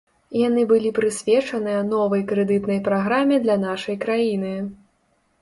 Яны 0.47 0.61
былі 0.69 0.89
прысвечаныя 0.99 1.83
новай 1.91 2.23
крэдытнай 2.33 2.81
праграме 2.89 3.35
для 3.45 3.59
нашай 3.67 4.01
краіны. 4.09 4.53